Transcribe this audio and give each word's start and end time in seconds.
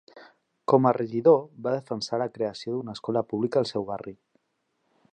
Com 0.71 0.87
a 0.91 0.93
regidor, 0.97 1.37
va 1.67 1.75
defensar 1.77 2.21
la 2.23 2.29
creació 2.39 2.75
d'una 2.77 2.99
escola 2.99 3.27
pública 3.35 3.63
al 3.65 3.73
seu 3.75 3.89
barri. 3.95 4.19